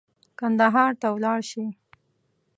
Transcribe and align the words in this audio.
کندهار 0.39 0.91
ته 1.01 1.07
ولاړ 1.15 1.39
شي. 1.51 1.65